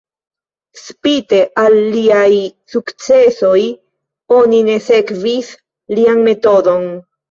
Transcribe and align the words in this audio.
Spite 0.83 1.41
al 1.65 1.77
liaj 1.97 2.31
sukcesoj, 2.75 3.63
oni 4.41 4.67
ne 4.75 4.83
sekvis 4.91 5.57
lian 5.99 6.31
metodon. 6.31 6.95